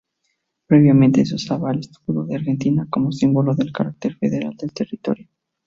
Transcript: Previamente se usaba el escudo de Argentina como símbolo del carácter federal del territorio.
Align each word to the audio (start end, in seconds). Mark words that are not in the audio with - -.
Previamente 0.65 1.23
se 1.27 1.35
usaba 1.35 1.69
el 1.71 1.81
escudo 1.81 2.25
de 2.25 2.33
Argentina 2.33 2.87
como 2.89 3.11
símbolo 3.11 3.53
del 3.53 3.71
carácter 3.71 4.15
federal 4.17 4.57
del 4.57 4.73
territorio. 4.73 5.27